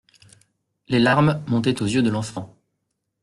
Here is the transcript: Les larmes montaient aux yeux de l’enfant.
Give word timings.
Les 0.87 0.97
larmes 0.97 1.43
montaient 1.45 1.79
aux 1.83 1.85
yeux 1.85 2.01
de 2.01 2.09
l’enfant. 2.09 2.55